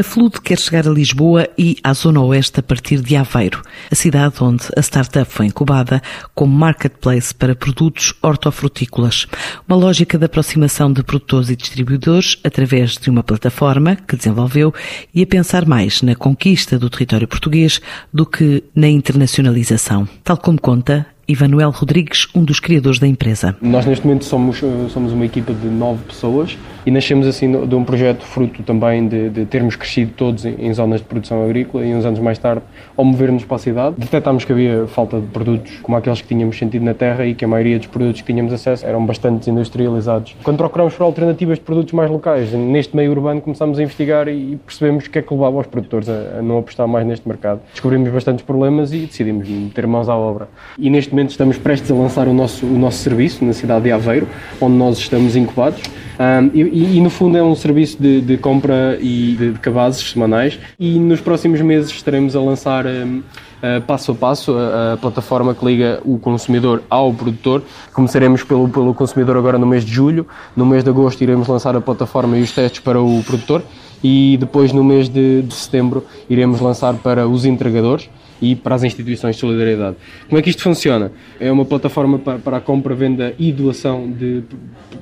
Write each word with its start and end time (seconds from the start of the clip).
A 0.00 0.02
Flude 0.02 0.40
quer 0.40 0.58
chegar 0.58 0.88
a 0.88 0.90
Lisboa 0.90 1.46
e 1.58 1.76
à 1.84 1.92
Zona 1.92 2.22
Oeste 2.22 2.58
a 2.58 2.62
partir 2.62 3.02
de 3.02 3.16
Aveiro, 3.16 3.60
a 3.92 3.94
cidade 3.94 4.42
onde 4.42 4.64
a 4.74 4.80
startup 4.80 5.30
foi 5.30 5.44
incubada 5.44 6.00
como 6.34 6.56
marketplace 6.56 7.34
para 7.34 7.54
produtos 7.54 8.14
hortofrutícolas. 8.22 9.26
Uma 9.68 9.76
lógica 9.76 10.16
de 10.16 10.24
aproximação 10.24 10.90
de 10.90 11.02
produtores 11.02 11.50
e 11.50 11.56
distribuidores 11.56 12.38
através 12.42 12.96
de 12.96 13.10
uma 13.10 13.22
plataforma 13.22 13.94
que 13.94 14.16
desenvolveu 14.16 14.72
e 15.14 15.22
a 15.22 15.26
pensar 15.26 15.66
mais 15.66 16.00
na 16.00 16.14
conquista 16.14 16.78
do 16.78 16.88
território 16.88 17.28
português 17.28 17.78
do 18.10 18.24
que 18.24 18.64
na 18.74 18.88
internacionalização. 18.88 20.08
Tal 20.24 20.38
como 20.38 20.58
conta 20.58 21.06
Ivanuel 21.30 21.70
Rodrigues, 21.70 22.26
um 22.34 22.42
dos 22.42 22.58
criadores 22.58 22.98
da 22.98 23.06
empresa. 23.06 23.56
Nós 23.62 23.86
neste 23.86 24.04
momento 24.04 24.24
somos, 24.24 24.60
eh, 24.62 24.88
somos 24.88 25.12
uma 25.12 25.24
equipa 25.24 25.54
de 25.54 25.68
nove 25.68 26.02
pessoas 26.04 26.58
e 26.84 26.90
nascemos 26.90 27.26
assim 27.26 27.66
de 27.66 27.74
um 27.74 27.84
projeto 27.84 28.24
fruto 28.24 28.62
também 28.62 29.06
de, 29.06 29.30
de 29.30 29.44
termos 29.44 29.76
crescido 29.76 30.12
todos 30.16 30.44
em, 30.44 30.54
em, 30.58 30.72
zonas 30.72 31.00
de 31.00 31.06
produção 31.06 31.44
agrícola 31.44 31.84
e 31.84 31.94
uns 31.94 32.04
anos 32.04 32.20
mais 32.20 32.38
tarde, 32.38 32.62
ao 32.96 33.04
mover-nos 33.04 33.44
para 33.44 33.56
a 33.56 33.58
cidade, 33.58 33.96
detectámos 33.98 34.44
que 34.44 34.52
havia 34.52 34.86
falta 34.86 35.20
de 35.20 35.26
produtos 35.26 35.78
como 35.82 35.96
aqueles 35.96 36.20
que 36.20 36.28
tínhamos 36.28 36.58
sentido 36.58 36.84
na 36.84 36.94
terra 36.94 37.24
e 37.24 37.34
que 37.34 37.44
a 37.44 37.48
maioria 37.48 37.78
dos 37.78 37.86
produtos 37.86 38.20
que 38.20 38.32
tínhamos 38.32 38.52
acesso 38.52 38.86
eram 38.86 39.04
bastante 39.04 39.50
industrializados. 39.50 40.36
Quando 40.42 40.56
procuramos 40.58 40.94
por 40.94 41.04
alternativas 41.04 41.58
de 41.58 41.64
produtos 41.64 41.92
mais 41.92 42.10
locais, 42.10 42.52
neste 42.52 42.96
meio 42.96 43.10
urbano 43.10 43.40
começámos 43.40 43.78
a 43.78 43.82
investigar 43.82 44.28
e 44.28 44.58
percebemos 44.64 45.06
o 45.06 45.10
que 45.10 45.18
é 45.18 45.22
que 45.22 45.32
levava 45.32 45.58
os 45.58 45.66
produtores 45.66 46.08
a, 46.08 46.38
a 46.38 46.42
não 46.42 46.58
apostar 46.58 46.86
mais 46.86 47.06
neste 47.06 47.26
mercado. 47.26 47.60
Descobrimos 47.72 48.08
bastantes 48.10 48.44
problemas 48.44 48.92
e 48.92 49.00
decidimos 49.00 49.48
meter 49.48 49.86
mãos 49.86 50.08
à 50.08 50.16
obra. 50.16 50.48
E 50.78 50.90
neste 50.90 51.10
momento 51.12 51.30
estamos 51.30 51.58
prestes 51.58 51.90
a 51.90 51.94
lançar 51.94 52.28
o 52.28 52.34
nosso, 52.34 52.66
o 52.66 52.78
nosso 52.78 52.98
serviço 52.98 53.44
na 53.44 53.52
cidade 53.52 53.84
de 53.84 53.92
Aveiro, 53.92 54.26
onde 54.60 54.76
nós 54.76 54.98
estamos 54.98 55.36
incubados. 55.36 55.82
Um, 56.20 56.50
e, 56.52 56.98
e, 56.98 57.00
no 57.00 57.08
fundo 57.08 57.38
é 57.38 57.42
um 57.42 57.54
serviço 57.54 57.96
de, 57.98 58.20
de 58.20 58.36
compra 58.36 58.98
e 59.00 59.36
de, 59.38 59.52
de, 59.52 59.58
cabazes 59.58 60.10
semanais. 60.10 60.58
E 60.78 60.98
nos 60.98 61.18
próximos 61.18 61.62
meses 61.62 61.90
estaremos 61.90 62.36
a 62.36 62.40
lançar 62.40 62.84
um, 62.84 63.20
uh, 63.20 63.80
passo 63.86 64.12
a 64.12 64.14
passo 64.14 64.52
a, 64.52 64.92
a, 64.92 64.96
plataforma 64.98 65.54
que 65.54 65.64
liga 65.64 65.98
o 66.04 66.18
consumidor 66.18 66.82
ao 66.90 67.14
produtor. 67.14 67.62
Começaremos 67.94 68.44
pelo, 68.44 68.68
pelo 68.68 68.92
consumidor 68.92 69.34
agora 69.38 69.56
no 69.56 69.66
mês 69.66 69.82
de 69.82 69.92
julho, 69.92 70.26
no 70.54 70.66
mês 70.66 70.84
de 70.84 70.90
agosto 70.90 71.22
iremos 71.22 71.48
lançar 71.48 71.74
a 71.74 71.80
plataforma 71.80 72.36
e 72.36 72.42
os 72.42 72.52
testes 72.52 72.80
para 72.80 73.00
o 73.00 73.22
produtor 73.24 73.62
e 74.02 74.36
depois 74.38 74.72
no 74.72 74.82
mês 74.82 75.08
de, 75.08 75.42
de 75.42 75.54
setembro 75.54 76.04
iremos 76.28 76.60
lançar 76.60 76.94
para 76.94 77.28
os 77.28 77.44
entregadores 77.44 78.08
e 78.40 78.56
para 78.56 78.74
as 78.74 78.82
instituições 78.82 79.36
de 79.36 79.40
solidariedade. 79.40 79.96
Como 80.28 80.38
é 80.38 80.42
que 80.42 80.50
isto 80.50 80.62
funciona? 80.62 81.12
É 81.38 81.52
uma 81.52 81.64
plataforma 81.64 82.18
para 82.18 82.56
a 82.56 82.60
compra, 82.60 82.94
venda 82.94 83.34
e 83.38 83.52
doação 83.52 84.10
de, 84.10 84.42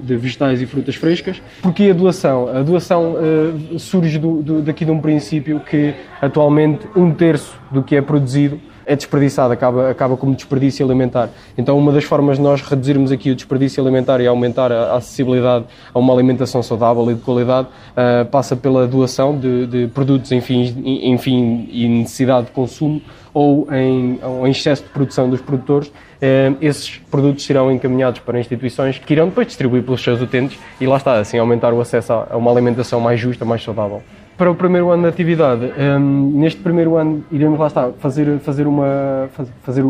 de 0.00 0.16
vegetais 0.16 0.60
e 0.60 0.66
frutas 0.66 0.96
frescas. 0.96 1.40
Porquê 1.62 1.90
a 1.90 1.94
doação? 1.94 2.48
A 2.48 2.62
doação 2.62 3.14
uh, 3.14 3.78
surge 3.78 4.18
do, 4.18 4.42
do, 4.42 4.62
daqui 4.62 4.84
de 4.84 4.90
um 4.90 5.00
princípio 5.00 5.60
que 5.60 5.94
atualmente 6.20 6.86
um 6.96 7.12
terço 7.12 7.54
do 7.70 7.82
que 7.82 7.94
é 7.94 8.02
produzido 8.02 8.60
é 8.88 8.96
desperdiçado, 8.96 9.52
acaba, 9.52 9.90
acaba 9.90 10.16
como 10.16 10.34
desperdício 10.34 10.84
alimentar. 10.84 11.28
Então, 11.58 11.76
uma 11.76 11.92
das 11.92 12.04
formas 12.04 12.38
de 12.38 12.42
nós 12.42 12.62
reduzirmos 12.62 13.12
aqui 13.12 13.30
o 13.30 13.36
desperdício 13.36 13.82
alimentar 13.82 14.18
e 14.22 14.26
aumentar 14.26 14.72
a 14.72 14.96
acessibilidade 14.96 15.66
a 15.92 15.98
uma 15.98 16.12
alimentação 16.14 16.62
saudável 16.62 17.08
e 17.10 17.14
de 17.14 17.20
qualidade 17.20 17.68
uh, 17.68 18.24
passa 18.30 18.56
pela 18.56 18.86
doação 18.86 19.38
de, 19.38 19.66
de 19.66 19.86
produtos 19.88 20.32
em 20.32 20.40
fim, 20.40 20.74
em 20.84 21.18
fim 21.18 21.68
e 21.70 21.86
necessidade 21.86 22.46
de 22.46 22.52
consumo 22.52 23.02
ou 23.34 23.68
em, 23.70 24.18
ou 24.22 24.46
em 24.46 24.50
excesso 24.52 24.82
de 24.82 24.88
produção 24.88 25.28
dos 25.28 25.42
produtores, 25.42 25.92
eh, 26.20 26.52
esses 26.60 26.96
produtos 27.10 27.44
serão 27.44 27.70
encaminhados 27.70 28.20
para 28.20 28.40
instituições 28.40 28.98
que 28.98 29.12
irão 29.12 29.28
depois 29.28 29.46
distribuir 29.46 29.82
pelos 29.82 30.02
seus 30.02 30.20
utentes 30.20 30.58
e 30.80 30.86
lá 30.86 30.96
está, 30.96 31.20
assim 31.20 31.38
aumentar 31.38 31.72
o 31.72 31.80
acesso 31.80 32.12
a 32.12 32.36
uma 32.36 32.50
alimentação 32.50 33.00
mais 33.00 33.20
justa, 33.20 33.44
mais 33.44 33.62
saudável 33.62 34.02
para 34.38 34.48
o 34.48 34.54
primeiro 34.54 34.90
ano 34.90 35.02
de 35.02 35.08
atividade, 35.08 35.72
um, 35.76 36.30
neste 36.38 36.60
primeiro 36.60 36.96
ano 36.96 37.24
iremos 37.30 37.58
lá 37.58 37.66
estar, 37.66 37.90
fazer, 37.98 38.38
fazer 38.38 38.68
uma, 38.68 39.28
fazer, 39.32 39.82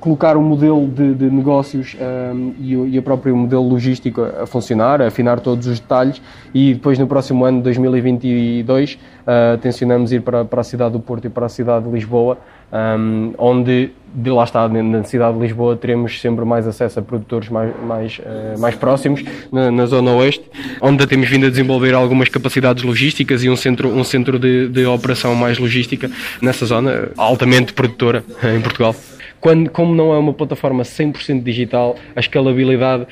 colocar 0.00 0.36
o 0.36 0.40
um 0.40 0.42
modelo 0.42 0.86
de, 0.86 1.14
de 1.14 1.30
negócios 1.30 1.94
um, 1.94 1.98
ehm, 2.00 2.54
e, 2.58 2.76
o, 2.76 2.86
e 2.86 2.98
o 2.98 3.02
próprio 3.02 3.36
modelo 3.36 3.68
logístico 3.68 4.22
a, 4.22 4.46
funcionar, 4.46 5.00
a 5.00 5.08
afinar 5.08 5.40
todos 5.40 5.66
os 5.66 5.78
detalhes 5.78 6.20
e 6.54 6.74
depois 6.74 6.98
no 6.98 7.06
próximo 7.06 7.44
ano, 7.44 7.62
2022, 7.62 8.94
uh, 8.94 9.58
tencionamos 9.58 10.12
ir 10.12 10.22
para, 10.22 10.44
para 10.44 10.60
a 10.60 10.64
cidade 10.64 10.92
do 10.92 11.00
Porto 11.00 11.26
e 11.26 11.30
para 11.30 11.46
a 11.46 11.48
cidade 11.48 11.84
de 11.84 11.90
Lisboa, 11.90 12.38
um, 12.72 12.76
ehm, 12.76 13.34
onde 13.38 13.90
de 14.14 14.30
lá 14.30 14.44
está, 14.44 14.66
na 14.66 15.04
cidade 15.04 15.36
de 15.36 15.42
Lisboa, 15.42 15.76
teremos 15.76 16.18
sempre 16.20 16.42
mais 16.44 16.66
acesso 16.66 16.98
a 16.98 17.02
produtores 17.02 17.50
mais, 17.50 17.70
mais, 17.86 18.18
uh, 18.18 18.58
mais 18.58 18.74
próximos, 18.74 19.22
na, 19.52 19.70
na, 19.70 19.84
zona 19.84 20.10
oeste, 20.12 20.44
onde 20.80 21.06
temos 21.06 21.28
vindo 21.28 21.46
a 21.46 21.50
desenvolver 21.50 21.94
algumas 21.94 22.30
capacidades 22.30 22.82
logísticas 22.82 23.44
e 23.44 23.50
um 23.50 23.56
centro, 23.56 23.90
um 23.90 24.02
centro 24.02 24.38
de, 24.38 24.68
de 24.68 24.86
operação 24.86 25.34
mais 25.34 25.58
logística 25.58 26.10
nessa 26.40 26.64
zona, 26.64 27.10
altamente 27.16 27.74
produtora 27.74 28.24
em 28.42 28.60
Portugal. 28.60 28.94
Quando, 29.40 29.70
como 29.70 29.94
não 29.94 30.12
é 30.12 30.18
uma 30.18 30.32
plataforma 30.32 30.82
100% 30.82 31.42
digital, 31.42 31.96
a 32.14 32.20
escalabilidade 32.20 33.06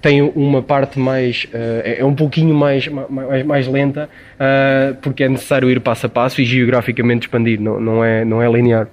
tem 0.00 0.22
uma 0.22 0.62
parte 0.62 0.98
mais 0.98 1.46
uh, 1.52 1.82
é 1.84 2.04
um 2.04 2.14
pouquinho 2.14 2.54
mais 2.54 2.88
mais, 2.88 3.44
mais 3.44 3.68
lenta 3.68 4.08
uh, 4.36 4.94
porque 5.02 5.24
é 5.24 5.28
necessário 5.28 5.68
ir 5.70 5.78
passo 5.80 6.06
a 6.06 6.08
passo 6.08 6.40
e 6.40 6.44
geograficamente 6.46 7.26
expandir 7.26 7.60
não, 7.60 7.78
não 7.78 8.02
é 8.02 8.24
não 8.24 8.40
é 8.40 8.50
linear 8.50 8.88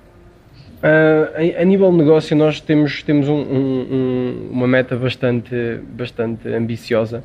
a, 0.81 1.61
a, 1.61 1.65
nível 1.65 1.91
de 1.91 1.97
negócio, 1.97 2.37
nós 2.37 2.61
temos, 2.61 3.01
temos 3.01 3.27
um, 3.27 3.33
um, 3.33 4.49
uma 4.51 4.67
meta 4.67 4.95
bastante, 4.95 5.79
bastante 5.91 6.47
ambiciosa. 6.49 7.23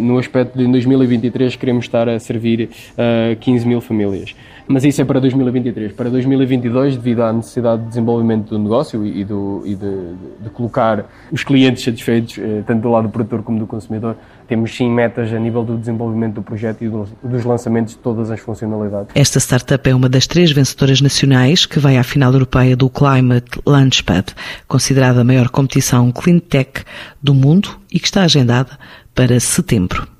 No 0.00 0.18
aspecto 0.18 0.58
de 0.58 0.64
em 0.64 0.72
2023, 0.72 1.54
queremos 1.54 1.84
estar 1.84 2.08
a 2.08 2.18
servir 2.18 2.68
uh, 2.94 3.36
15 3.36 3.66
mil 3.66 3.80
famílias. 3.80 4.34
Mas 4.68 4.84
isso 4.84 5.00
é 5.00 5.04
para 5.04 5.18
2023. 5.18 5.92
Para 5.92 6.10
2022, 6.10 6.96
devido 6.96 7.22
à 7.22 7.32
necessidade 7.32 7.82
de 7.82 7.88
desenvolvimento 7.88 8.50
do 8.50 8.58
negócio 8.58 9.04
e, 9.06 9.24
do, 9.24 9.62
e 9.64 9.74
de, 9.74 10.14
de, 10.42 10.50
colocar 10.50 11.06
os 11.32 11.42
clientes 11.42 11.82
satisfeitos, 11.82 12.38
eh, 12.38 12.62
tanto 12.66 12.82
do 12.82 12.90
lado 12.90 13.04
do 13.04 13.10
produtor 13.10 13.42
como 13.42 13.58
do 13.58 13.66
consumidor, 13.66 14.16
temos 14.46 14.76
sim 14.76 14.90
metas 14.90 15.32
a 15.32 15.38
nível 15.38 15.64
do 15.64 15.78
desenvolvimento 15.78 16.34
do 16.34 16.42
projeto 16.42 16.84
e 16.84 16.88
dos 16.88 17.44
lançamentos 17.46 17.94
de 17.94 18.00
todas 18.00 18.30
as 18.30 18.40
funcionalidades. 18.40 19.08
Esta 19.14 19.40
startup 19.40 19.88
é 19.88 19.94
uma 19.94 20.08
das 20.08 20.26
três 20.26 20.52
vencedoras 20.52 21.00
nacionais 21.00 21.64
que 21.64 21.78
vai 21.78 21.96
à 21.96 22.02
final 22.02 22.32
europeia 22.32 22.76
do 22.76 22.90
Climate 22.90 23.60
Launchpad, 23.64 24.34
considerada 24.66 25.22
a 25.22 25.24
maior 25.24 25.48
competição 25.48 26.12
clean 26.12 26.40
tech 26.40 26.84
do 27.22 27.32
mundo 27.32 27.70
e 27.90 27.98
que 27.98 28.06
está 28.06 28.22
agendada 28.22 28.78
para 29.14 29.40
setembro. 29.40 30.17